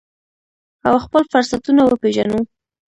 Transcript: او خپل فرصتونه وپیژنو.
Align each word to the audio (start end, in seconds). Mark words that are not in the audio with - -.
او 0.87 0.95
خپل 1.05 1.23
فرصتونه 1.31 1.81
وپیژنو. 1.85 2.39